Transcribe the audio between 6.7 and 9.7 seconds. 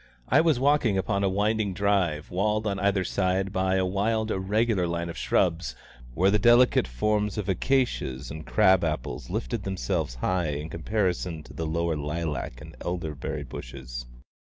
forms of acacias and crab apples lifted